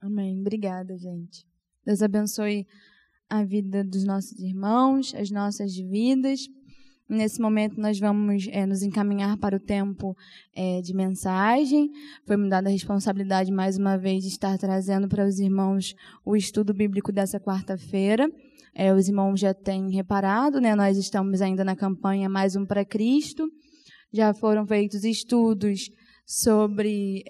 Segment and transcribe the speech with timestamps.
[0.00, 0.40] Amém.
[0.40, 1.44] Obrigada, gente.
[1.84, 2.66] Deus abençoe
[3.28, 6.48] a vida dos nossos irmãos, as nossas vidas.
[7.08, 10.16] Nesse momento, nós vamos é, nos encaminhar para o tempo
[10.54, 11.90] é, de mensagem.
[12.24, 15.94] Foi me dada a responsabilidade, mais uma vez, de estar trazendo para os irmãos
[16.24, 18.30] o estudo bíblico dessa quarta-feira.
[18.74, 20.74] É, os irmãos já têm reparado, né?
[20.76, 23.50] nós estamos ainda na campanha Mais Um para Cristo.
[24.12, 25.90] Já foram feitos estudos
[26.24, 27.24] sobre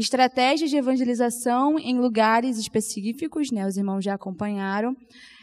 [0.00, 3.66] estratégias de evangelização em lugares específicos, né?
[3.66, 4.96] os irmãos já acompanharam.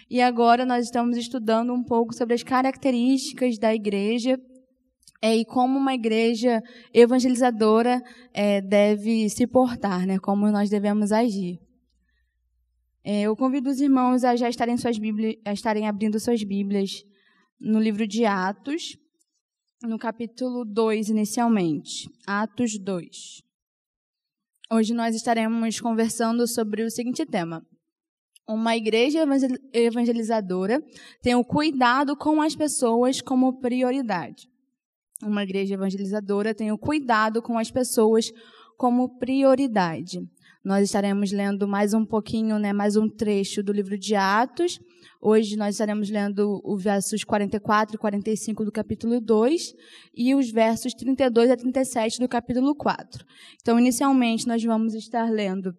[0.09, 4.40] E agora nós estamos estudando um pouco sobre as características da igreja
[5.22, 6.62] é, e como uma igreja
[6.94, 8.02] evangelizadora
[8.34, 10.17] é, deve se portar, né?
[10.20, 11.59] Como nós devemos agir.
[13.03, 17.03] É, eu convido os irmãos a já estarem, suas bíblias, a estarem abrindo suas Bíblias
[17.59, 18.98] no livro de Atos,
[19.84, 22.09] no capítulo 2, inicialmente.
[22.26, 23.47] Atos 2.
[24.70, 27.66] Hoje nós estaremos conversando sobre o seguinte tema:
[28.45, 29.23] uma igreja
[29.72, 30.83] evangelizadora
[31.22, 34.50] tem o cuidado com as pessoas como prioridade.
[35.23, 38.30] Uma igreja evangelizadora tem o cuidado com as pessoas
[38.77, 40.19] como prioridade.
[40.68, 44.78] Nós estaremos lendo mais um pouquinho, né, mais um trecho do livro de Atos.
[45.22, 49.73] Hoje nós estaremos lendo os versos 44 e 45 do capítulo 2
[50.14, 53.26] e os versos 32 a 37 do capítulo 4.
[53.62, 55.72] Então, inicialmente, nós vamos estar lendo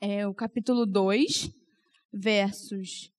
[0.00, 1.50] é, o capítulo 2,
[2.14, 3.10] versos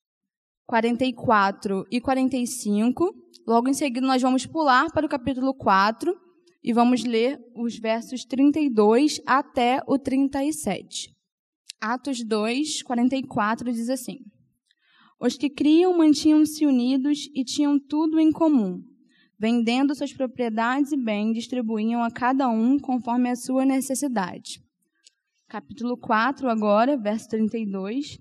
[0.66, 3.14] 44 e 45.
[3.46, 6.27] Logo em seguida, nós vamos pular para o capítulo 4
[6.68, 11.16] e vamos ler os versos 32 até o 37.
[11.80, 14.18] Atos 2, 44 diz assim:
[15.18, 18.84] Os que criam mantinham-se unidos e tinham tudo em comum.
[19.40, 24.59] Vendendo suas propriedades e bens, distribuíam a cada um conforme a sua necessidade.
[25.48, 28.18] Capítulo 4, agora, verso 32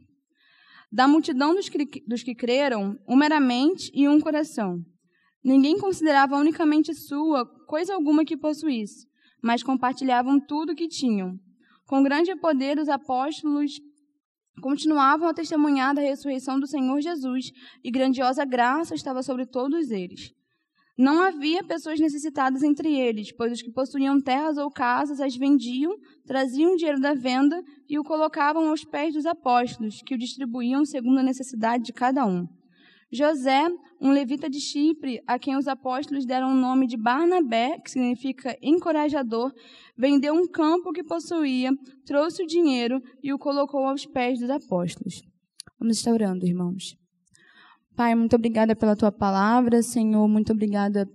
[0.93, 4.85] da multidão dos que, dos que creram, uma era mente e um coração.
[5.47, 9.07] Ninguém considerava unicamente sua coisa alguma que possuísse,
[9.41, 11.39] mas compartilhavam tudo o que tinham.
[11.87, 13.81] Com grande poder, os apóstolos
[14.61, 17.53] continuavam a testemunhar da ressurreição do Senhor Jesus,
[17.85, 20.33] e grandiosa graça estava sobre todos eles.
[20.99, 25.95] Não havia pessoas necessitadas entre eles, pois os que possuíam terras ou casas as vendiam,
[26.27, 30.85] traziam o dinheiro da venda e o colocavam aos pés dos apóstolos, que o distribuíam
[30.85, 32.49] segundo a necessidade de cada um.
[33.17, 33.67] José,
[34.01, 38.57] um levita de Chipre, a quem os apóstolos deram o nome de Barnabé, que significa
[38.63, 39.53] encorajador,
[39.97, 41.71] vendeu um campo que possuía,
[42.05, 45.23] trouxe o dinheiro e o colocou aos pés dos apóstolos.
[45.81, 46.95] Vamos estar orando, irmãos.
[47.97, 51.09] Pai, muito obrigada pela tua palavra, Senhor, muito obrigada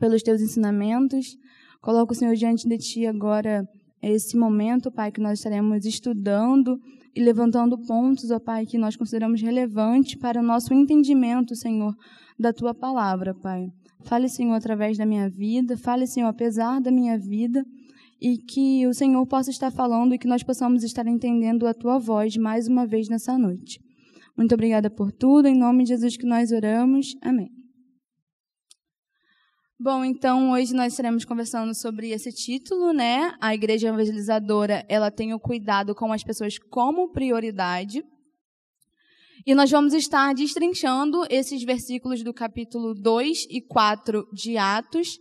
[0.00, 1.36] pelos teus ensinamentos.
[1.82, 3.62] Coloco, Senhor, diante de ti agora
[4.02, 6.78] esse momento, Pai, que nós estaremos estudando
[7.16, 11.94] e levantando pontos, ó Pai, que nós consideramos relevantes para o nosso entendimento, Senhor,
[12.38, 13.68] da tua palavra, Pai.
[14.04, 17.64] Fale, Senhor, através da minha vida, fale, Senhor, apesar da minha vida,
[18.20, 21.98] e que o Senhor possa estar falando e que nós possamos estar entendendo a tua
[21.98, 23.80] voz mais uma vez nessa noite.
[24.36, 25.48] Muito obrigada por tudo.
[25.48, 27.16] Em nome de Jesus que nós oramos.
[27.22, 27.65] Amém.
[29.78, 33.36] Bom, então hoje nós estaremos conversando sobre esse título, né?
[33.38, 38.02] A igreja evangelizadora, ela tem o cuidado com as pessoas como prioridade.
[39.44, 45.18] E nós vamos estar destrinchando esses versículos do capítulo 2 e 4 de Atos,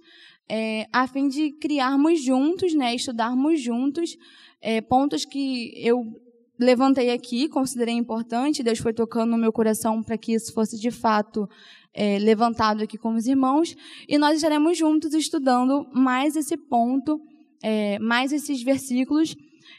[0.47, 4.15] é, a fim de criarmos juntos, né, estudarmos juntos
[4.61, 6.01] é, pontos que eu
[6.59, 10.91] levantei aqui, considerei importante, Deus foi tocando no meu coração para que isso fosse de
[10.91, 11.47] fato
[11.93, 13.75] é, levantado aqui com os irmãos,
[14.07, 17.19] e nós estaremos juntos estudando mais esse ponto,
[17.63, 19.35] é, mais esses versículos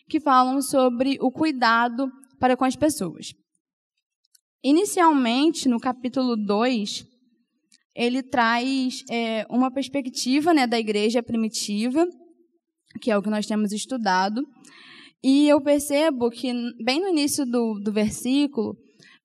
[0.09, 3.33] que falam sobre o cuidado para com as pessoas.
[4.65, 7.05] Inicialmente, no capítulo 2,
[7.95, 12.07] ele traz é, uma perspectiva né, da igreja primitiva,
[13.01, 14.43] que é o que nós temos estudado,
[15.23, 16.53] e eu percebo que,
[16.85, 18.77] bem no início do, do versículo,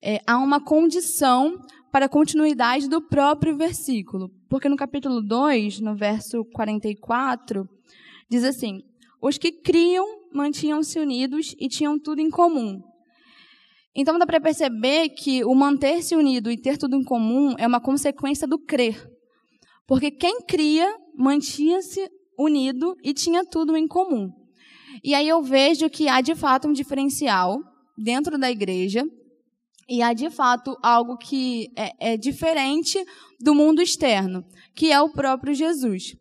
[0.02, 1.56] é, há uma condição
[1.92, 4.30] para a continuidade do próprio versículo.
[4.48, 7.68] Porque no capítulo 2, no verso 44,
[8.28, 8.80] diz assim:
[9.20, 12.80] Os que criam mantinham-se unidos e tinham tudo em comum.
[13.94, 17.80] Então dá para perceber que o manter-se unido e ter tudo em comum é uma
[17.80, 19.06] consequência do crer.
[19.86, 24.30] Porque quem cria mantinha-se unido e tinha tudo em comum.
[25.02, 27.58] E aí eu vejo que há de fato um diferencial
[27.96, 29.04] dentro da igreja
[29.88, 33.04] e há de fato algo que é, é diferente
[33.40, 34.44] do mundo externo,
[34.74, 36.14] que é o próprio Jesus.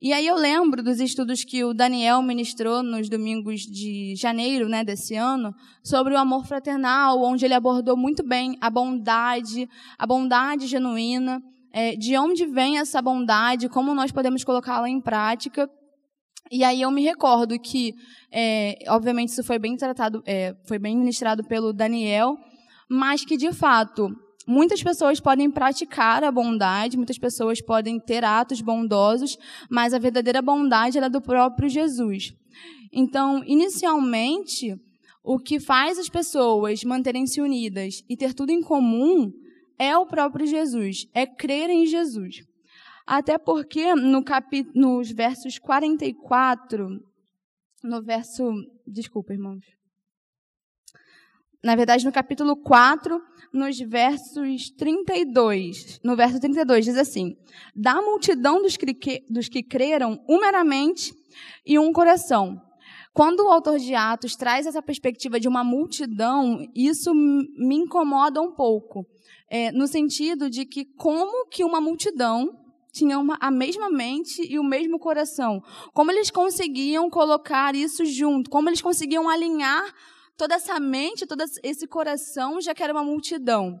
[0.00, 4.84] E aí eu lembro dos estudos que o Daniel ministrou nos domingos de janeiro né,
[4.84, 5.52] desse ano,
[5.82, 9.68] sobre o amor fraternal, onde ele abordou muito bem a bondade,
[9.98, 15.68] a bondade genuína, é, de onde vem essa bondade, como nós podemos colocá-la em prática.
[16.50, 17.94] E aí eu me recordo que,
[18.32, 22.36] é, obviamente, isso foi bem tratado, é, foi bem ministrado pelo Daniel,
[22.88, 24.08] mas que de fato
[24.50, 29.36] Muitas pessoas podem praticar a bondade, muitas pessoas podem ter atos bondosos,
[29.70, 32.32] mas a verdadeira bondade é do próprio Jesus.
[32.90, 34.74] Então, inicialmente,
[35.22, 39.30] o que faz as pessoas manterem-se unidas e ter tudo em comum
[39.78, 42.47] é o próprio Jesus, é crer em Jesus.
[43.10, 46.88] Até porque no capi nos versos 44,
[47.82, 48.44] no verso.
[48.86, 49.78] Desculpa, irmãos
[51.62, 53.20] na verdade, no capítulo 4,
[53.52, 56.00] nos versos 32.
[56.04, 57.36] No verso 32 diz assim:
[57.74, 61.12] Da multidão dos que, dos que creram, uma mente
[61.66, 62.60] e um coração.
[63.12, 68.52] Quando o autor de Atos traz essa perspectiva de uma multidão, isso me incomoda um
[68.52, 69.04] pouco,
[69.50, 72.67] é, no sentido de que como que uma multidão
[72.98, 75.62] tinha uma, a mesma mente e o mesmo coração,
[75.94, 79.84] como eles conseguiam colocar isso junto, como eles conseguiam alinhar
[80.36, 83.78] toda essa mente, todo esse coração já que era uma multidão.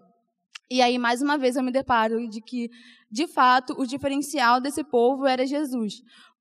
[0.70, 2.68] E aí, mais uma vez, eu me deparo de que,
[3.10, 5.94] de fato, o diferencial desse povo era Jesus.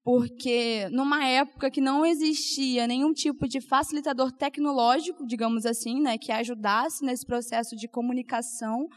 [0.04, 6.32] Porque numa época que não existia nenhum tipo de facilitador tecnológico, digamos assim, né, que
[6.32, 8.88] ajudasse nesse processo de comunicação,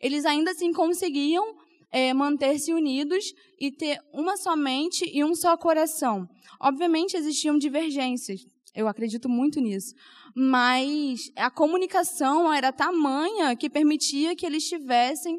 [0.00, 1.44] eles ainda assim conseguiam
[1.90, 6.28] é, manter-se unidos e ter uma só mente e um só coração.
[6.60, 8.40] Obviamente existiam divergências,
[8.74, 9.94] eu acredito muito nisso
[10.34, 15.38] mas a comunicação era tamanha que permitia que eles tivessem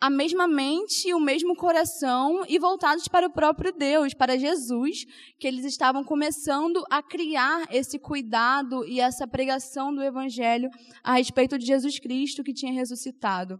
[0.00, 5.04] a mesma mente o mesmo coração e voltados para o próprio Deus, para Jesus,
[5.40, 10.70] que eles estavam começando a criar esse cuidado e essa pregação do evangelho
[11.02, 13.58] a respeito de Jesus Cristo que tinha ressuscitado.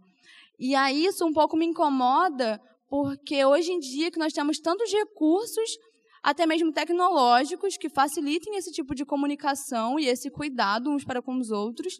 [0.59, 4.91] E aí isso um pouco me incomoda, porque hoje em dia que nós temos tantos
[4.91, 5.77] recursos
[6.21, 11.37] até mesmo tecnológicos que facilitem esse tipo de comunicação e esse cuidado uns para com
[11.37, 11.93] os outros.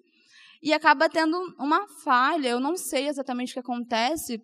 [0.61, 4.41] E acaba tendo uma falha, eu não sei exatamente o que acontece,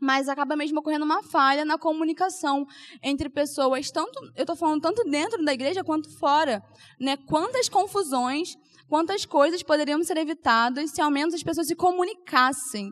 [0.00, 2.66] mas acaba mesmo ocorrendo uma falha na comunicação
[3.02, 6.62] entre pessoas, tanto eu estou falando tanto dentro da igreja quanto fora,
[7.00, 7.16] né?
[7.26, 8.50] Quantas confusões,
[8.88, 12.90] quantas coisas poderiam ser evitadas se ao menos as pessoas se comunicassem.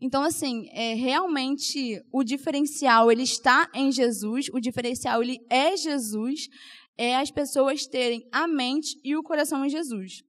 [0.00, 6.48] Então, assim, é, realmente o diferencial ele está em Jesus, o diferencial ele é Jesus,
[6.96, 10.22] é as pessoas terem a mente e o coração em Jesus.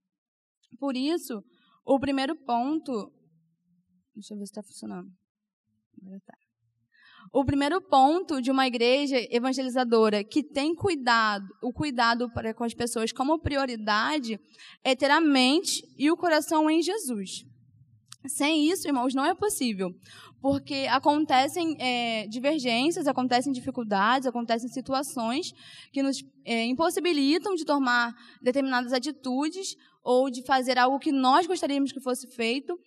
[0.80, 1.44] Por isso,
[1.86, 3.12] o primeiro ponto,
[4.16, 5.10] deixa eu ver se está funcionando.
[6.26, 6.43] Tá.
[7.36, 12.76] O primeiro ponto de uma igreja evangelizadora que tem cuidado, o cuidado para com as
[12.76, 14.40] pessoas como prioridade,
[14.84, 17.44] é ter a mente e o coração em Jesus.
[18.28, 19.90] Sem isso, irmãos, não é possível,
[20.40, 25.52] porque acontecem é, divergências, acontecem dificuldades, acontecem situações
[25.92, 28.14] que nos é, impossibilitam de tomar
[28.44, 32.78] determinadas atitudes ou de fazer algo que nós gostaríamos que fosse feito,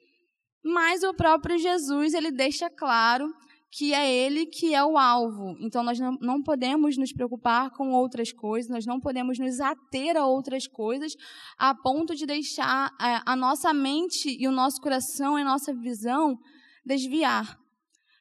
[0.65, 3.29] mas o próprio Jesus ele deixa claro
[3.71, 5.57] que é ele que é o alvo.
[5.61, 10.17] Então nós não, não podemos nos preocupar com outras coisas, nós não podemos nos ater
[10.17, 11.15] a outras coisas
[11.59, 16.39] a ponto de deixar a, nossa mente e o nosso coração e a nossa visão
[16.85, 17.59] desviar.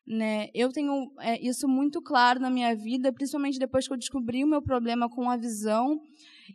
[0.08, 0.50] Né?
[0.54, 4.48] Eu tenho é, isso muito claro na minha vida, principalmente depois que eu descobri o
[4.48, 6.00] meu problema com a visão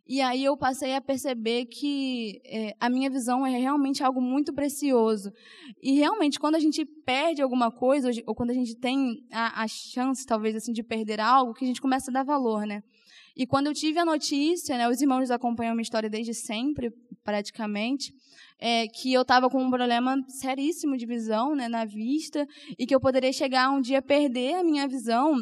[0.06, 4.52] e aí eu passei a perceber que é, a minha visão é realmente algo muito
[4.52, 5.32] precioso.
[5.82, 9.68] E realmente, quando a gente perde alguma coisa, ou quando a gente tem a, a
[9.68, 12.82] chance, talvez, assim, de perder algo, que a gente começa a dar valor, né?
[13.36, 16.90] E quando eu tive a notícia, né, os irmãos acompanham a minha história desde sempre,
[17.24, 18.12] praticamente,
[18.58, 22.46] é, que eu estava com um problema seríssimo de visão né, na vista
[22.78, 25.36] e que eu poderia chegar um dia a perder a minha visão,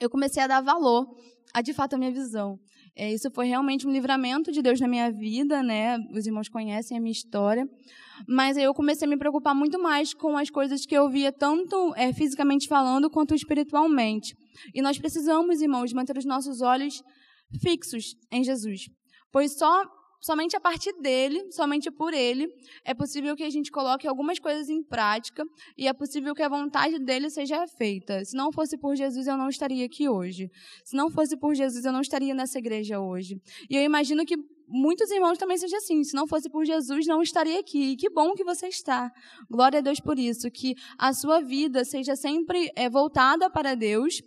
[0.00, 1.06] eu comecei a dar valor
[1.52, 2.58] a, de fato, a minha visão.
[3.00, 5.96] É, isso foi realmente um livramento de Deus na minha vida, né?
[6.12, 7.66] Os irmãos conhecem a minha história.
[8.28, 11.32] Mas aí eu comecei a me preocupar muito mais com as coisas que eu via,
[11.32, 14.34] tanto é, fisicamente falando, quanto espiritualmente.
[14.74, 17.02] E nós precisamos, irmãos, manter os nossos olhos
[17.62, 18.82] fixos em Jesus.
[19.32, 19.82] Pois só
[20.20, 22.48] somente a partir dele, somente por ele,
[22.84, 25.44] é possível que a gente coloque algumas coisas em prática
[25.76, 28.24] e é possível que a vontade dele seja feita.
[28.24, 30.50] Se não fosse por Jesus, eu não estaria aqui hoje.
[30.84, 33.40] Se não fosse por Jesus, eu não estaria nessa igreja hoje.
[33.68, 34.36] E eu imagino que
[34.68, 36.04] muitos irmãos também sejam assim.
[36.04, 37.92] Se não fosse por Jesus, não estaria aqui.
[37.92, 39.10] E que bom que você está.
[39.50, 40.50] Glória a Deus por isso.
[40.50, 44.20] Que a sua vida seja sempre é, voltada para Deus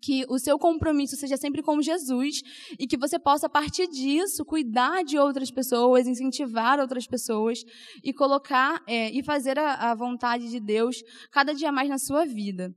[0.00, 2.42] que o seu compromisso seja sempre com Jesus
[2.78, 7.60] e que você possa, a partir disso, cuidar de outras pessoas, incentivar outras pessoas
[8.02, 10.96] e colocar é, e fazer a, a, vontade de Deus
[11.30, 12.74] cada dia mais na sua vida.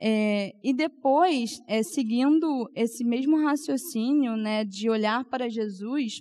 [0.00, 6.20] É, e depois, é, seguindo esse mesmo raciocínio né, de olhar para Jesus,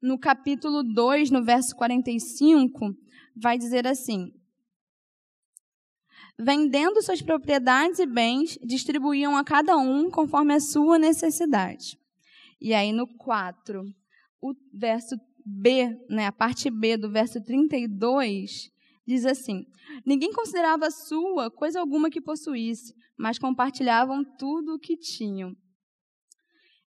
[0.00, 2.94] no capítulo 2, no verso 45,
[3.40, 4.30] vai dizer assim:
[6.38, 11.98] vendendo suas propriedades e bens, distribuíam a cada um conforme a sua necessidade.
[12.60, 13.82] E aí no 4,
[14.40, 18.70] o verso B, né, a parte B do verso 32,
[19.06, 19.64] diz assim:
[20.06, 25.52] Ninguém considerava sua coisa alguma que possuísse, mas compartilhavam tudo o que tinham.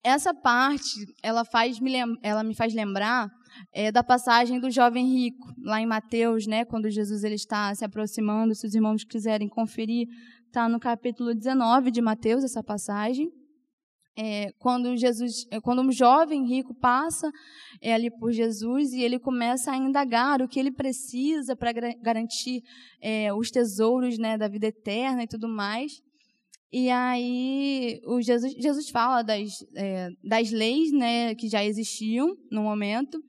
[0.03, 1.91] Essa parte, ela, faz me,
[2.23, 3.29] ela me faz lembrar
[3.73, 7.85] é, da passagem do jovem rico, lá em Mateus, né, quando Jesus ele está se
[7.85, 10.07] aproximando, se os irmãos quiserem conferir,
[10.47, 13.31] está no capítulo 19 de Mateus, essa passagem.
[14.17, 17.31] É, quando Jesus, é, quando um jovem rico passa
[17.81, 22.61] é, ali por Jesus e ele começa a indagar o que ele precisa para garantir
[23.01, 26.01] é, os tesouros né, da vida eterna e tudo mais.
[26.71, 32.61] E aí o Jesus, Jesus fala das, é, das leis né, que já existiam no
[32.61, 33.23] momento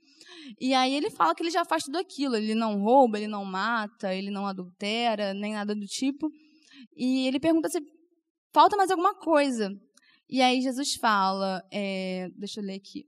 [0.58, 2.36] e aí ele fala que ele já faz tudo aquilo.
[2.36, 6.30] Ele não rouba, ele não mata, ele não adultera, nem nada do tipo.
[6.96, 7.80] E ele pergunta se
[8.52, 9.70] falta mais alguma coisa.
[10.28, 13.04] E aí Jesus fala, é, deixa eu ler aqui.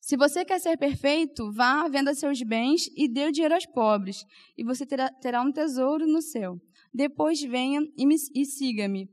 [0.00, 4.24] Se você quer ser perfeito, vá, venda seus bens e dê o dinheiro aos pobres,
[4.56, 6.56] e você terá, terá um tesouro no céu.
[6.94, 9.08] Depois venha e, e siga-me.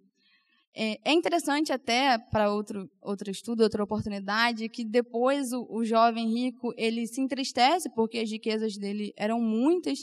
[0.75, 6.33] É, é interessante até para outro outro estudo, outra oportunidade, que depois o, o jovem
[6.33, 9.99] rico ele se entristece porque as riquezas dele eram muitas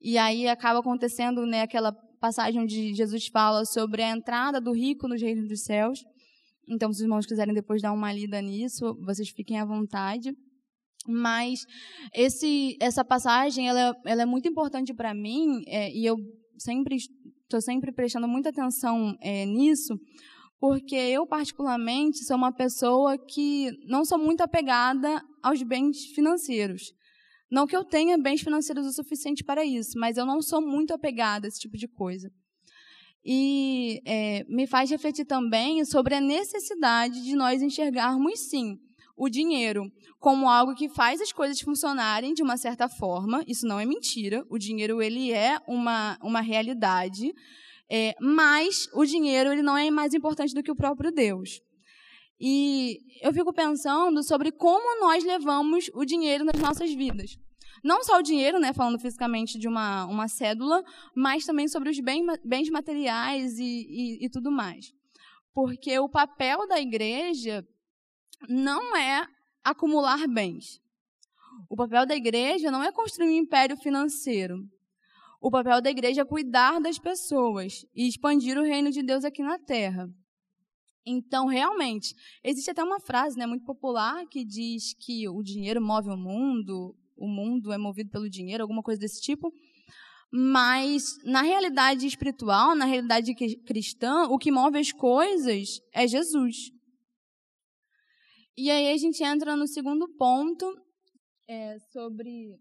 [0.00, 5.08] e aí acaba acontecendo né, aquela passagem onde Jesus fala sobre a entrada do rico
[5.08, 6.04] nos reinos dos céus.
[6.68, 10.32] Então, se os irmãos quiserem depois dar uma lida nisso, vocês fiquem à vontade.
[11.06, 11.60] Mas
[12.14, 16.16] esse, essa passagem ela, ela é muito importante para mim é, e eu
[16.58, 16.96] sempre
[17.44, 19.98] estou sempre prestando muita atenção é, nisso,
[20.58, 26.92] porque eu, particularmente, sou uma pessoa que não sou muito apegada aos bens financeiros.
[27.50, 30.92] Não que eu tenha bens financeiros o suficiente para isso, mas eu não sou muito
[30.92, 32.30] apegada a esse tipo de coisa.
[33.24, 38.78] E é, me faz refletir também sobre a necessidade de nós enxergarmos, sim,
[39.16, 39.84] o dinheiro
[40.18, 43.44] como algo que faz as coisas funcionarem de uma certa forma.
[43.46, 44.44] Isso não é mentira.
[44.48, 47.32] O dinheiro ele é uma, uma realidade,
[47.90, 51.60] é, mas o dinheiro ele não é mais importante do que o próprio Deus.
[52.40, 57.36] E eu fico pensando sobre como nós levamos o dinheiro nas nossas vidas.
[57.82, 60.82] Não só o dinheiro, né, falando fisicamente de uma, uma cédula,
[61.14, 64.86] mas também sobre os bem, bens materiais e, e, e tudo mais.
[65.52, 67.64] Porque o papel da igreja
[68.48, 69.26] não é
[69.62, 70.80] acumular bens.
[71.68, 74.58] O papel da igreja não é construir um império financeiro.
[75.40, 79.42] O papel da igreja é cuidar das pessoas e expandir o reino de Deus aqui
[79.42, 80.08] na terra.
[81.06, 86.08] Então, realmente, existe até uma frase né, muito popular que diz que o dinheiro move
[86.08, 89.52] o mundo, o mundo é movido pelo dinheiro, alguma coisa desse tipo.
[90.32, 93.34] Mas, na realidade espiritual, na realidade
[93.66, 96.72] cristã, o que move as coisas é Jesus.
[98.56, 100.64] E aí a gente entra no segundo ponto,
[101.48, 102.52] é, sobre.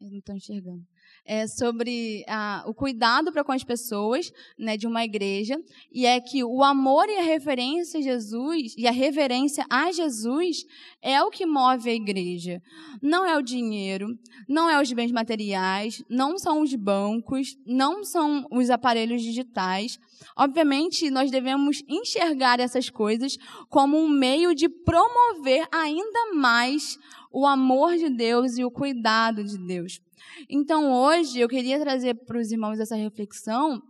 [0.00, 0.86] Eu não estou enxergando
[1.24, 5.56] é, sobre ah, o cuidado para com as pessoas né, de uma igreja,
[5.92, 10.64] e é que o amor e a referência a Jesus, e a reverência a Jesus,
[11.00, 12.60] é o que move a igreja.
[13.00, 14.08] Não é o dinheiro,
[14.48, 19.98] não é os bens materiais, não são os bancos, não são os aparelhos digitais.
[20.36, 23.36] Obviamente, nós devemos enxergar essas coisas
[23.68, 26.98] como um meio de promover ainda mais
[27.32, 30.00] o amor de Deus e o cuidado de Deus.
[30.48, 33.80] Então, hoje, eu queria trazer para os irmãos essa reflexão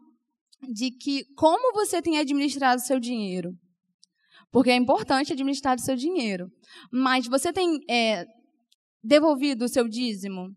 [0.73, 3.53] de que como você tem administrado seu dinheiro.
[4.51, 6.47] Porque é importante administrar o seu dinheiro.
[6.93, 8.27] Mas você tem é,
[9.03, 10.49] devolvido o seu dízimo?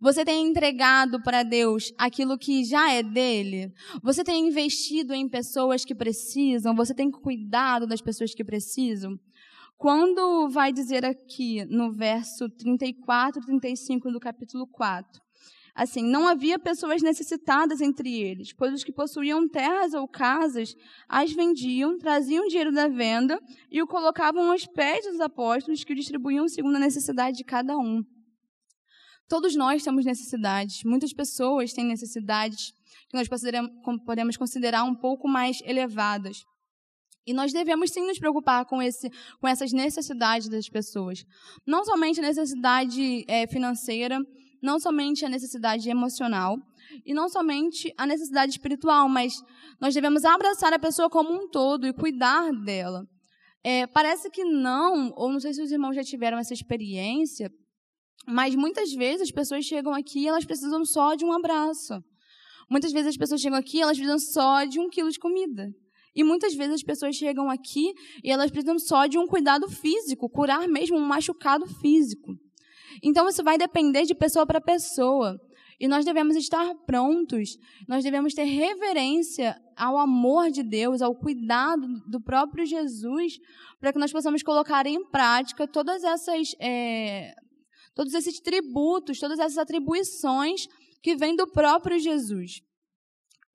[0.00, 3.72] Você tem entregado para Deus aquilo que já é dele?
[4.02, 6.74] Você tem investido em pessoas que precisam?
[6.74, 9.16] Você tem cuidado das pessoas que precisam?
[9.80, 15.22] Quando vai dizer aqui no verso 34 e 35 do capítulo 4,
[15.74, 20.74] assim, não havia pessoas necessitadas entre eles, pois os que possuíam terras ou casas
[21.08, 25.96] as vendiam, traziam dinheiro da venda e o colocavam aos pés dos apóstolos que o
[25.96, 28.04] distribuíam segundo a necessidade de cada um.
[29.30, 32.74] Todos nós temos necessidades, muitas pessoas têm necessidades,
[33.08, 33.28] que nós
[34.04, 36.44] podemos considerar um pouco mais elevadas.
[37.30, 39.08] E nós devemos sim nos preocupar com, esse,
[39.40, 41.24] com essas necessidades das pessoas.
[41.64, 44.18] Não somente a necessidade é, financeira,
[44.60, 46.56] não somente a necessidade emocional,
[47.06, 49.32] e não somente a necessidade espiritual, mas
[49.80, 53.04] nós devemos abraçar a pessoa como um todo e cuidar dela.
[53.62, 57.48] É, parece que não, ou não sei se os irmãos já tiveram essa experiência,
[58.26, 62.02] mas muitas vezes as pessoas chegam aqui e elas precisam só de um abraço.
[62.68, 65.68] Muitas vezes as pessoas chegam aqui e elas precisam só de um quilo de comida.
[66.14, 70.28] E muitas vezes as pessoas chegam aqui e elas precisam só de um cuidado físico,
[70.28, 72.34] curar mesmo um machucado físico.
[73.02, 75.38] Então isso vai depender de pessoa para pessoa.
[75.78, 77.56] E nós devemos estar prontos,
[77.88, 83.38] nós devemos ter reverência ao amor de Deus, ao cuidado do próprio Jesus,
[83.80, 87.32] para que nós possamos colocar em prática todas essas, é,
[87.94, 90.66] todos esses tributos, todas essas atribuições
[91.02, 92.60] que vêm do próprio Jesus.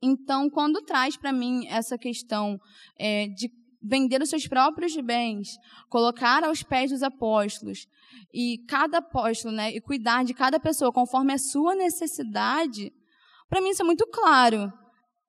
[0.01, 2.59] Então, quando traz para mim essa questão
[2.99, 3.49] é, de
[3.81, 5.57] vender os seus próprios bens,
[5.89, 7.85] colocar aos pés dos apóstolos
[8.33, 12.91] e cada apóstolo, né, e cuidar de cada pessoa conforme a sua necessidade,
[13.47, 14.71] para mim isso é muito claro.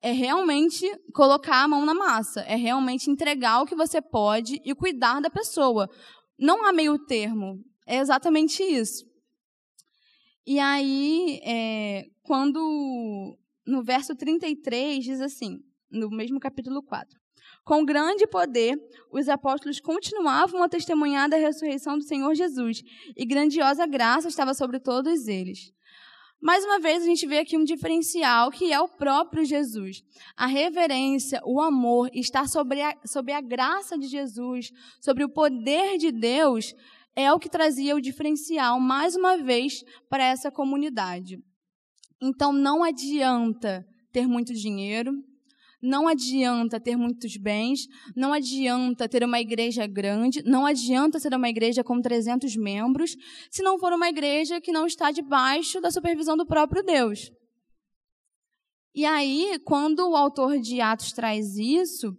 [0.01, 4.75] É realmente colocar a mão na massa, é realmente entregar o que você pode e
[4.75, 5.89] cuidar da pessoa.
[6.37, 9.05] Não há meio termo, é exatamente isso.
[10.45, 15.59] E aí, é, quando no verso 33 diz assim,
[15.91, 17.19] no mesmo capítulo 4.
[17.63, 18.77] Com grande poder,
[19.11, 22.81] os apóstolos continuavam a testemunhar da ressurreição do Senhor Jesus,
[23.15, 25.71] e grandiosa graça estava sobre todos eles.
[26.39, 30.03] Mais uma vez, a gente vê aqui um diferencial que é o próprio Jesus.
[30.35, 34.69] A reverência, o amor, estar sobre a, sobre a graça de Jesus,
[35.01, 36.73] sobre o poder de Deus,
[37.15, 41.39] é o que trazia o diferencial, mais uma vez, para essa comunidade.
[42.21, 45.11] Então, não adianta ter muito dinheiro,
[45.81, 47.81] não adianta ter muitos bens,
[48.15, 53.15] não adianta ter uma igreja grande, não adianta ser uma igreja com 300 membros,
[53.51, 57.29] se não for uma igreja que não está debaixo da supervisão do próprio Deus.
[58.95, 62.11] E aí, quando o autor de Atos traz isso,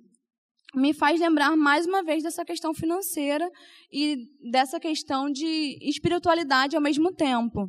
[0.75, 3.51] me faz lembrar mais uma vez dessa questão financeira
[3.93, 4.17] e
[4.51, 7.69] dessa questão de espiritualidade ao mesmo tempo.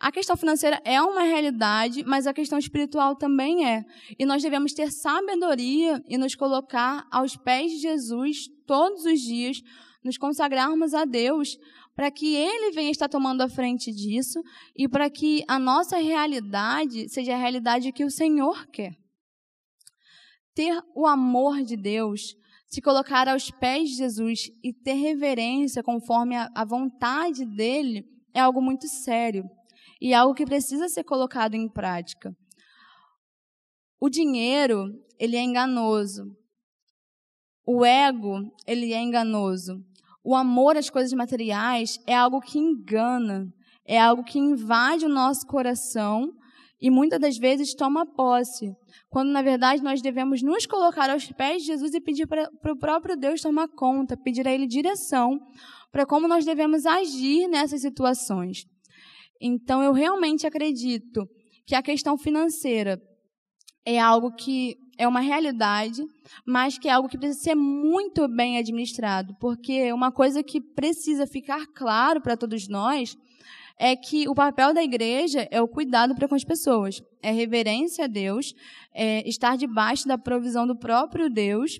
[0.00, 3.84] A questão financeira é uma realidade, mas a questão espiritual também é.
[4.16, 9.60] E nós devemos ter sabedoria e nos colocar aos pés de Jesus todos os dias,
[10.04, 11.56] nos consagrarmos a Deus,
[11.96, 14.40] para que Ele venha estar tomando a frente disso
[14.76, 18.92] e para que a nossa realidade seja a realidade que o Senhor quer.
[20.54, 22.36] Ter o amor de Deus,
[22.68, 28.62] se colocar aos pés de Jesus e ter reverência conforme a, vontade dele é algo
[28.62, 29.44] muito sério
[30.00, 32.32] e algo que precisa ser colocado em prática.
[34.00, 34.84] O dinheiro,
[35.18, 36.24] ele é enganoso.
[37.66, 39.82] O ego, ele é enganoso.
[40.24, 43.46] O amor às coisas materiais é algo que engana,
[43.86, 46.32] é algo que invade o nosso coração
[46.80, 48.72] e muitas das vezes toma posse,
[49.08, 52.78] quando na verdade nós devemos nos colocar aos pés de Jesus e pedir para o
[52.78, 55.40] próprio Deus tomar conta, pedir a Ele direção
[55.90, 58.64] para como nós devemos agir nessas situações.
[59.40, 61.28] Então, eu realmente acredito
[61.66, 63.00] que a questão financeira
[63.84, 66.02] é algo que é uma realidade,
[66.44, 71.26] mas que é algo que precisa ser muito bem administrado, porque uma coisa que precisa
[71.26, 73.16] ficar claro para todos nós
[73.78, 78.06] é que o papel da igreja é o cuidado para com as pessoas, é reverência
[78.06, 78.52] a Deus,
[78.92, 81.78] é estar debaixo da provisão do próprio Deus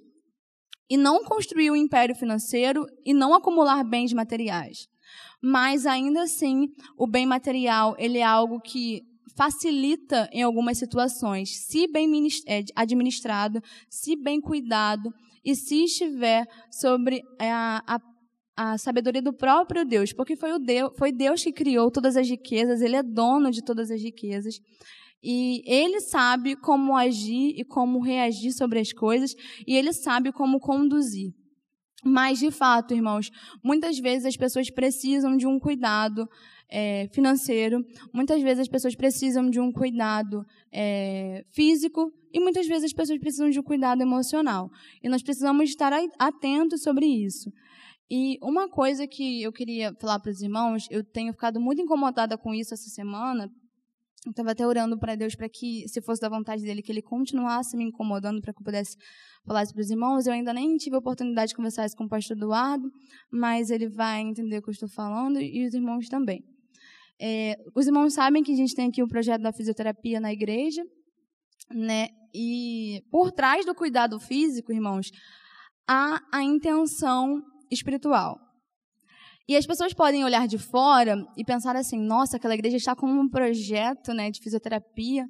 [0.88, 4.86] e não construir um império financeiro e não acumular bens materiais
[5.42, 9.02] mas ainda assim, o bem material, ele é algo que
[9.36, 12.10] facilita em algumas situações, se bem
[12.46, 15.10] é, administrado, se bem cuidado
[15.44, 18.00] e se estiver sobre é, a, a
[18.60, 22.28] a sabedoria do próprio Deus, porque foi, o Deus, foi Deus que criou todas as
[22.28, 24.56] riquezas, Ele é dono de todas as riquezas.
[25.22, 29.32] E Ele sabe como agir e como reagir sobre as coisas,
[29.64, 31.30] e Ele sabe como conduzir.
[32.04, 33.30] Mas, de fato, irmãos,
[33.62, 36.28] muitas vezes as pessoas precisam de um cuidado
[36.70, 42.84] é, financeiro, muitas vezes as pessoas precisam de um cuidado é, físico e muitas vezes
[42.84, 44.70] as pessoas precisam de um cuidado emocional.
[45.02, 47.50] E nós precisamos estar atentos sobre isso.
[48.10, 52.38] E uma coisa que eu queria falar para os irmãos, eu tenho ficado muito incomodada
[52.38, 53.50] com isso essa semana,
[54.26, 57.02] eu estava até orando para Deus para que, se fosse da vontade dele, que ele
[57.02, 58.96] continuasse me incomodando para que eu pudesse
[59.46, 60.26] falar isso para os irmãos.
[60.26, 62.90] Eu ainda nem tive a oportunidade de conversar isso com o pastor Eduardo,
[63.30, 66.42] mas ele vai entender o que eu estou falando e os irmãos também.
[67.20, 70.82] É, os irmãos sabem que a gente tem aqui o projeto da fisioterapia na igreja.
[71.70, 72.08] né?
[72.34, 75.10] E por trás do cuidado físico, irmãos,
[75.88, 78.38] há a intenção espiritual.
[79.48, 83.06] E as pessoas podem olhar de fora e pensar assim: nossa, aquela igreja está com
[83.06, 85.26] um projeto né, de fisioterapia.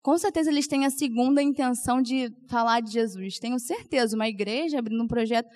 [0.00, 3.40] Com certeza eles têm a segunda intenção de falar de Jesus.
[3.40, 5.48] Tenho certeza, uma igreja abrindo um projeto.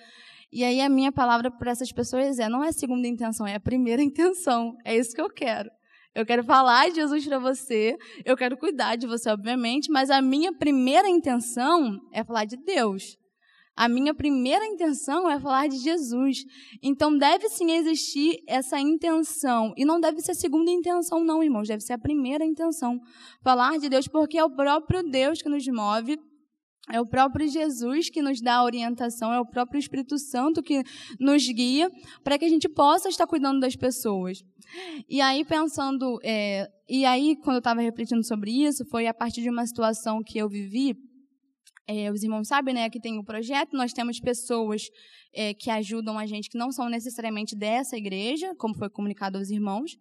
[0.51, 3.55] E aí a minha palavra para essas pessoas é: não é a segunda intenção, é
[3.55, 4.75] a primeira intenção.
[4.83, 5.69] É isso que eu quero.
[6.13, 10.21] Eu quero falar de Jesus para você, eu quero cuidar de você, obviamente, mas a
[10.21, 13.17] minha primeira intenção é falar de Deus.
[13.75, 16.45] A minha primeira intenção é falar de Jesus.
[16.81, 19.73] Então deve sim existir essa intenção.
[19.75, 21.67] E não deve ser a segunda intenção, não, irmãos.
[21.67, 22.99] Deve ser a primeira intenção.
[23.43, 26.17] Falar de Deus, porque é o próprio Deus que nos move.
[26.91, 30.83] É o próprio Jesus que nos dá a orientação, é o próprio Espírito Santo que
[31.19, 31.89] nos guia
[32.23, 34.43] para que a gente possa estar cuidando das pessoas.
[35.09, 39.41] E aí, pensando, é, e aí, quando eu estava refletindo sobre isso, foi a partir
[39.41, 40.95] de uma situação que eu vivi
[41.87, 44.83] é, os irmãos sabem, né, que tem o projeto, nós temos pessoas
[45.33, 49.49] é, que ajudam a gente que não são necessariamente dessa igreja, como foi comunicado aos
[49.49, 49.95] irmãos.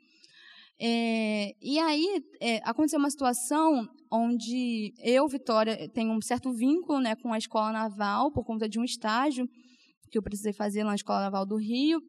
[0.81, 7.15] É, e aí é, aconteceu uma situação onde eu, Vitória, tenho um certo vínculo né,
[7.17, 9.47] com a escola naval por conta de um estágio
[10.11, 12.01] que eu precisei fazer na escola naval do Rio.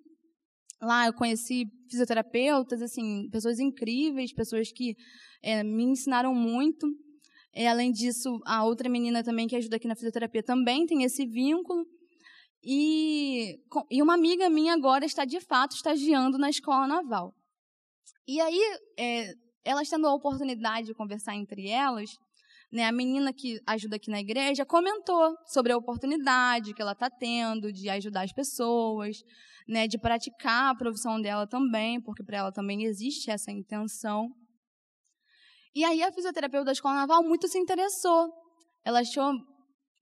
[0.82, 4.96] Lá eu conheci fisioterapeutas, assim, pessoas incríveis, pessoas que
[5.42, 6.88] é, me ensinaram muito.
[7.56, 11.26] E, além disso, a outra menina também que ajuda aqui na fisioterapia também tem esse
[11.26, 11.86] vínculo.
[12.62, 13.58] E,
[13.90, 17.34] e uma amiga minha agora está, de fato, estagiando na escola naval.
[18.28, 18.60] E aí,
[19.00, 22.10] é, elas tendo a oportunidade de conversar entre elas,
[22.72, 27.10] né, a menina que ajuda aqui na igreja comentou sobre a oportunidade que ela está
[27.10, 29.18] tendo de ajudar as pessoas,
[29.68, 34.30] né, de praticar a profissão dela também, porque para ela também existe essa intenção.
[35.76, 38.32] E aí a fisioterapeuta da escola naval muito se interessou.
[38.86, 39.34] Ela achou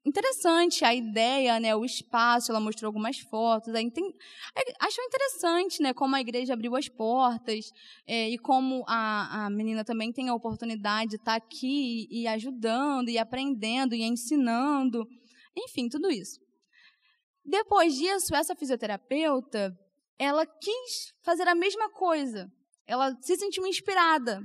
[0.05, 4.03] interessante a ideia, né, o espaço, ela mostrou algumas fotos, aí tem,
[4.79, 7.71] achou interessante, né, como a igreja abriu as portas
[8.05, 13.09] é, e como a, a menina também tem a oportunidade de estar aqui e ajudando
[13.09, 15.07] e aprendendo e ensinando,
[15.57, 16.37] enfim, tudo isso.
[17.45, 19.73] Depois disso, essa fisioterapeuta,
[20.19, 22.47] ela quis fazer a mesma coisa.
[22.85, 24.41] Ela se sentiu inspirada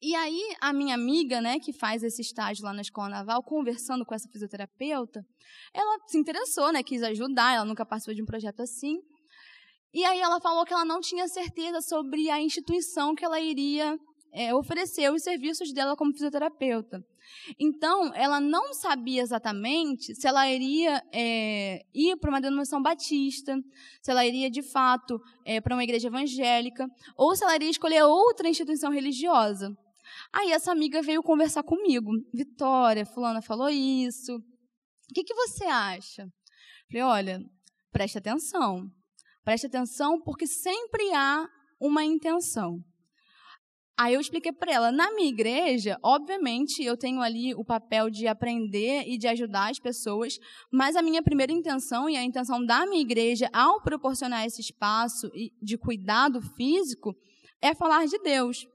[0.00, 4.04] e aí, a minha amiga, né, que faz esse estágio lá na Escola Naval, conversando
[4.04, 5.24] com essa fisioterapeuta,
[5.72, 8.98] ela se interessou, né, quis ajudar, ela nunca participou de um projeto assim.
[9.92, 13.96] E aí ela falou que ela não tinha certeza sobre a instituição que ela iria
[14.32, 17.00] é, oferecer os serviços dela como fisioterapeuta.
[17.58, 23.56] Então, ela não sabia exatamente se ela iria é, ir para uma denominação batista,
[24.02, 28.02] se ela iria, de fato, é, para uma igreja evangélica, ou se ela iria escolher
[28.02, 29.74] outra instituição religiosa.
[30.32, 32.10] Aí essa amiga veio conversar comigo.
[32.32, 34.34] Vitória, fulana falou isso.
[34.34, 36.26] O que, que você acha?
[36.90, 37.40] Falei, olha,
[37.92, 38.90] preste atenção.
[39.44, 41.46] Preste atenção porque sempre há
[41.80, 42.78] uma intenção.
[43.96, 48.26] Aí eu expliquei para ela, na minha igreja, obviamente, eu tenho ali o papel de
[48.26, 50.36] aprender e de ajudar as pessoas,
[50.72, 55.30] mas a minha primeira intenção e a intenção da minha igreja ao proporcionar esse espaço
[55.62, 57.14] de cuidado físico
[57.62, 58.66] é falar de Deus.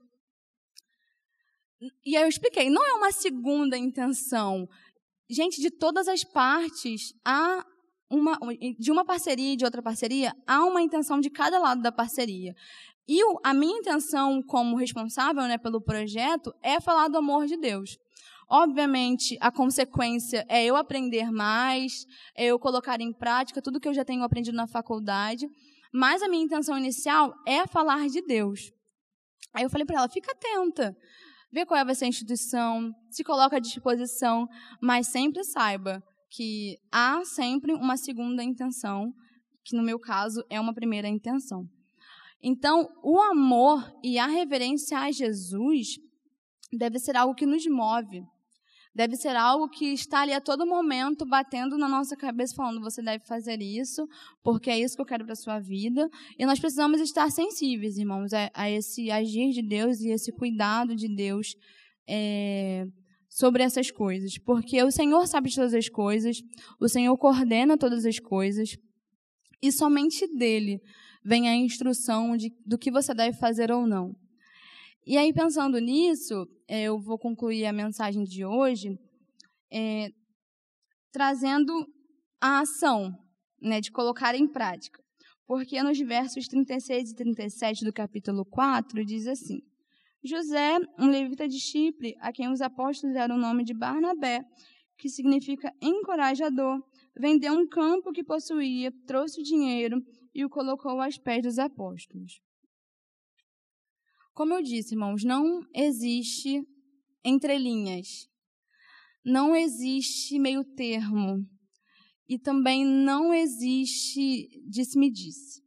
[2.04, 4.68] E aí eu expliquei, não é uma segunda intenção.
[5.28, 7.64] Gente, de todas as partes, há
[8.10, 8.38] uma,
[8.78, 12.54] de uma parceria e de outra parceria, há uma intenção de cada lado da parceria.
[13.08, 17.96] E a minha intenção como responsável né, pelo projeto é falar do amor de Deus.
[18.48, 22.04] Obviamente, a consequência é eu aprender mais,
[22.36, 25.46] é eu colocar em prática tudo que eu já tenho aprendido na faculdade,
[25.92, 28.72] mas a minha intenção inicial é falar de Deus.
[29.54, 30.96] Aí eu falei para ela: fica atenta,
[31.52, 34.46] vê qual é a instituição, se coloca à disposição,
[34.80, 39.12] mas sempre saiba que há sempre uma segunda intenção,
[39.64, 41.68] que no meu caso é uma primeira intenção.
[42.42, 45.98] Então, o amor e a reverência a Jesus
[46.72, 48.22] deve ser algo que nos move,
[48.94, 53.02] deve ser algo que está ali a todo momento batendo na nossa cabeça, falando: você
[53.02, 54.06] deve fazer isso,
[54.42, 56.08] porque é isso que eu quero para a sua vida.
[56.38, 60.94] E nós precisamos estar sensíveis, irmãos, a, a esse agir de Deus e esse cuidado
[60.94, 61.54] de Deus
[62.08, 62.84] é,
[63.28, 64.36] sobre essas coisas.
[64.38, 66.38] Porque o Senhor sabe de todas as coisas,
[66.80, 68.76] o Senhor coordena todas as coisas,
[69.62, 70.80] e somente dele
[71.24, 74.14] vem a instrução de, do que você deve fazer ou não.
[75.06, 78.98] E aí, pensando nisso, é, eu vou concluir a mensagem de hoje
[79.72, 80.10] é,
[81.10, 81.72] trazendo
[82.40, 83.10] a ação,
[83.60, 85.02] né, de colocar em prática.
[85.46, 89.60] Porque nos versos 36 e 37 do capítulo 4 diz assim:
[90.22, 94.44] José, um levita de Chipre, a quem os apóstolos deram o nome de Barnabé,
[94.98, 96.78] que significa encorajador,
[97.16, 99.96] vendeu um campo que possuía, trouxe o dinheiro
[100.34, 102.38] e o colocou aos pés dos apóstolos.
[104.40, 106.66] Como eu disse, irmãos, não existe
[107.22, 108.26] entrelinhas.
[109.22, 111.46] Não existe meio termo.
[112.26, 115.60] E também não existe disse-me-disse.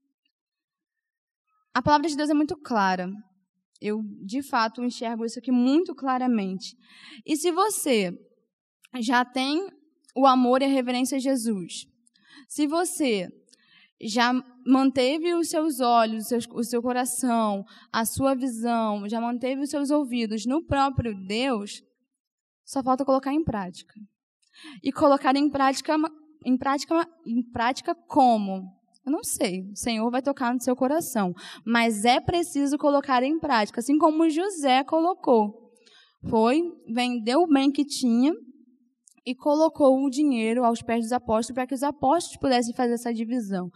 [1.71, 3.11] A palavra de Deus é muito clara.
[3.79, 6.75] Eu, de fato, enxergo isso aqui muito claramente.
[7.27, 8.11] E se você
[9.01, 9.69] já tem
[10.15, 11.85] o amor e a reverência a Jesus,
[12.49, 13.29] se você
[14.07, 14.33] já
[14.65, 20.45] manteve os seus olhos, o seu, coração, a sua visão, já manteve os seus ouvidos
[20.45, 21.81] no próprio Deus,
[22.65, 23.93] só falta colocar em prática.
[24.83, 25.95] E colocar em prática,
[26.45, 28.63] em prática, em prática como?
[29.05, 29.61] Eu não sei.
[29.71, 31.33] O Senhor vai tocar no seu coração,
[31.65, 35.71] mas é preciso colocar em prática, assim como José colocou.
[36.29, 38.33] Foi, vendeu o bem que tinha
[39.25, 43.13] e colocou o dinheiro aos pés dos apóstolos para que os apóstolos pudessem fazer essa
[43.13, 43.69] divisão.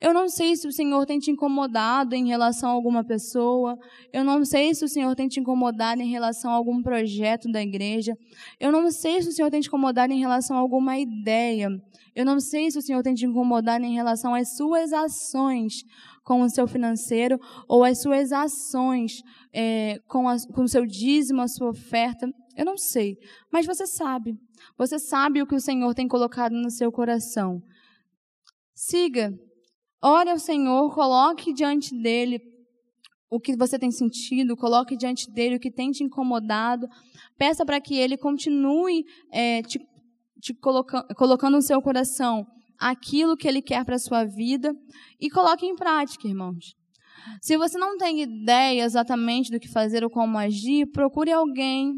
[0.00, 3.78] Eu não sei se o Senhor tem te incomodado em relação a alguma pessoa.
[4.12, 7.62] Eu não sei se o Senhor tem te incomodado em relação a algum projeto da
[7.62, 8.14] igreja.
[8.60, 11.68] Eu não sei se o Senhor tem te incomodado em relação a alguma ideia.
[12.14, 15.84] Eu não sei se o Senhor tem te incomodado em relação às suas ações
[16.22, 21.40] com o seu financeiro ou as suas ações é, com, a, com o seu dízimo,
[21.40, 22.28] a sua oferta.
[22.56, 23.16] Eu não sei,
[23.52, 24.34] mas você sabe.
[24.76, 27.62] Você sabe o que o Senhor tem colocado no seu coração.
[28.74, 29.32] Siga.
[30.02, 32.40] Ore ao Senhor, coloque diante dele
[33.30, 36.86] o que você tem sentido, coloque diante dele o que tem te incomodado.
[37.38, 39.80] Peça para que ele continue é, te,
[40.40, 42.46] te coloca, colocando no seu coração
[42.78, 44.74] aquilo que ele quer para a sua vida
[45.20, 46.74] e coloque em prática, irmãos.
[47.40, 51.94] Se você não tem ideia exatamente do que fazer ou como agir, procure alguém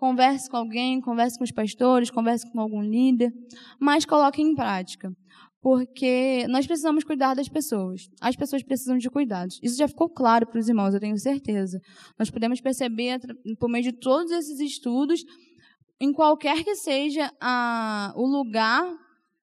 [0.00, 3.30] converse com alguém, converse com os pastores, converse com algum líder,
[3.78, 5.12] mas coloque em prática.
[5.60, 8.08] Porque nós precisamos cuidar das pessoas.
[8.18, 9.60] As pessoas precisam de cuidados.
[9.62, 11.78] Isso já ficou claro para os irmãos, eu tenho certeza.
[12.18, 13.20] Nós podemos perceber,
[13.58, 15.22] por meio de todos esses estudos,
[16.00, 18.82] em qualquer que seja a, o lugar,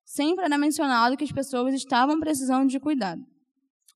[0.04, 3.22] sempre era mencionado que as pessoas estavam precisando de cuidado.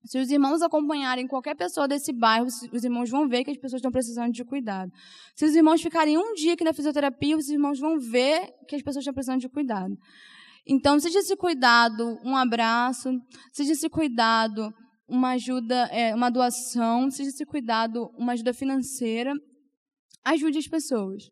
[0.04, 3.78] Se os irmãos acompanharem qualquer pessoa desse bairro, os irmãos vão ver que as pessoas
[3.78, 4.90] estão precisando de cuidado.
[5.36, 8.82] Se os irmãos ficarem um dia aqui na fisioterapia, os irmãos vão ver que as
[8.82, 9.96] pessoas estão precisando de cuidado.
[10.66, 13.10] Então, seja esse cuidado um abraço,
[13.52, 14.72] seja esse cuidado
[15.08, 19.32] uma ajuda, é, uma doação, seja esse cuidado uma ajuda financeira,
[20.24, 21.30] ajude as pessoas.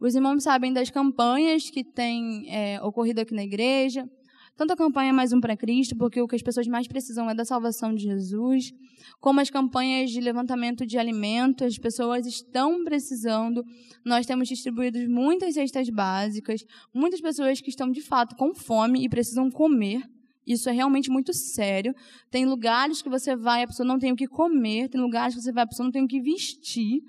[0.00, 4.04] Os irmãos sabem das campanhas que têm é, ocorrido aqui na igreja,
[4.56, 7.34] tanto a campanha Mais Um para Cristo, porque o que as pessoas mais precisam é
[7.34, 8.72] da salvação de Jesus,
[9.20, 13.64] como as campanhas de levantamento de alimentos, as pessoas estão precisando.
[14.04, 19.08] Nós temos distribuído muitas cestas básicas, muitas pessoas que estão de fato com fome e
[19.08, 20.02] precisam comer.
[20.46, 21.94] Isso é realmente muito sério.
[22.30, 25.40] Tem lugares que você vai, a pessoa não tem o que comer, tem lugares que
[25.40, 27.00] você vai, a pessoa não tem o que vestir.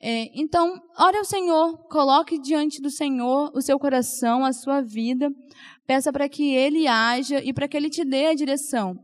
[0.00, 5.30] É, então, ore ao Senhor, coloque diante do Senhor o seu coração, a sua vida,
[5.86, 8.94] peça para que Ele haja e para que Ele te dê a direção.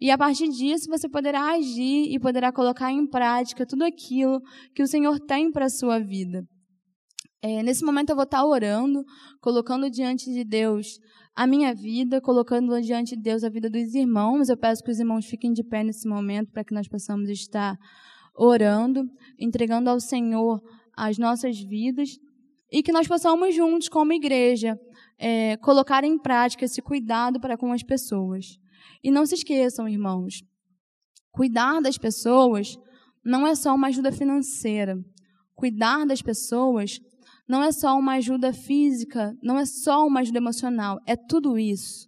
[0.00, 4.40] E a partir disso você poderá agir e poderá colocar em prática tudo aquilo
[4.74, 6.42] que o Senhor tem para a sua vida.
[7.42, 9.04] É, nesse momento eu vou estar orando,
[9.40, 10.98] colocando diante de Deus
[11.36, 14.48] a minha vida, colocando diante de Deus a vida dos irmãos.
[14.48, 17.76] Eu peço que os irmãos fiquem de pé nesse momento para que nós possamos estar
[18.38, 19.04] orando,
[19.38, 20.62] entregando ao Senhor
[20.96, 22.18] as nossas vidas
[22.70, 24.78] e que nós possamos juntos, como igreja,
[25.18, 28.58] é, colocar em prática esse cuidado para com as pessoas.
[29.02, 30.42] E não se esqueçam, irmãos,
[31.32, 32.76] cuidar das pessoas
[33.24, 34.96] não é só uma ajuda financeira.
[35.54, 37.00] Cuidar das pessoas
[37.48, 42.06] não é só uma ajuda física, não é só uma ajuda emocional, é tudo isso.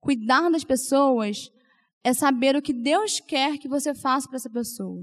[0.00, 1.50] Cuidar das pessoas
[2.04, 5.02] é saber o que Deus quer que você faça para essa pessoa.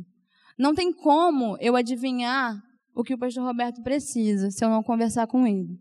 [0.57, 2.61] Não tem como eu adivinhar
[2.95, 5.79] o que o pastor Roberto precisa se eu não conversar com ele.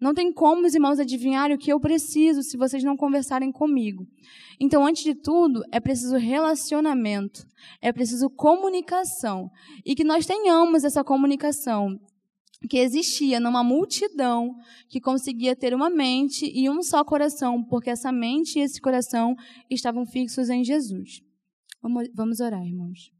[0.00, 4.06] Não tem como os irmãos adivinharem o que eu preciso se vocês não conversarem comigo.
[4.60, 7.46] Então, antes de tudo, é preciso relacionamento,
[7.80, 9.50] é preciso comunicação.
[9.84, 11.98] E que nós tenhamos essa comunicação
[12.68, 14.54] que existia numa multidão
[14.88, 19.36] que conseguia ter uma mente e um só coração, porque essa mente e esse coração
[19.70, 21.20] estavam fixos em Jesus.
[22.14, 23.13] Vamos orar, irmãos.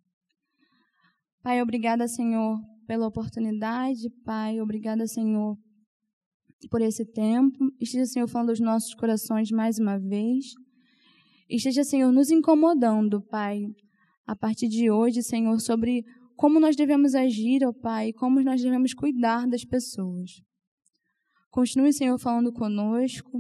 [1.45, 4.09] Pai, obrigada, Senhor, pela oportunidade.
[4.25, 5.59] Pai, obrigada, Senhor,
[6.71, 7.71] por esse tempo.
[7.79, 10.55] Esteja, Senhor, falando aos nossos corações mais uma vez.
[11.47, 13.61] Esteja, Senhor, nos incomodando, Pai,
[14.27, 16.03] a partir de hoje, Senhor, sobre
[16.35, 20.41] como nós devemos agir, ó Pai, como nós devemos cuidar das pessoas.
[21.51, 23.39] Continue, Senhor, falando conosco.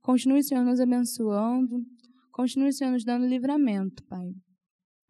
[0.00, 1.82] Continue, Senhor, nos abençoando.
[2.30, 4.30] Continue, Senhor, nos dando livramento, Pai.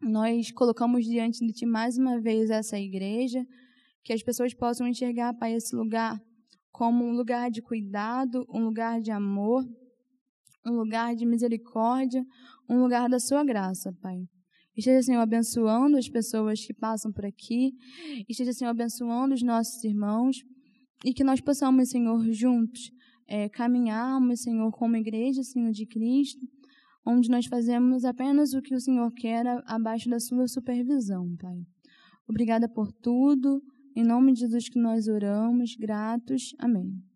[0.03, 3.45] Nós colocamos diante de Ti mais uma vez essa igreja,
[4.03, 6.19] que as pessoas possam enxergar, Pai, esse lugar
[6.71, 9.63] como um lugar de cuidado, um lugar de amor,
[10.65, 12.25] um lugar de misericórdia,
[12.69, 14.17] um lugar da Sua graça, Pai.
[14.75, 17.71] Esteja, Senhor, abençoando as pessoas que passam por aqui.
[18.27, 20.37] Esteja, Senhor, abençoando os nossos irmãos.
[21.05, 22.91] E que nós possamos, Senhor, juntos
[23.27, 26.45] é, caminharmos, Senhor, como igreja, Senhor, de Cristo,
[27.05, 31.65] onde nós fazemos apenas o que o Senhor quer abaixo da sua supervisão, Pai.
[32.27, 33.61] Obrigada por tudo.
[33.95, 36.55] Em nome de Jesus que nós oramos, gratos.
[36.59, 37.12] Amém.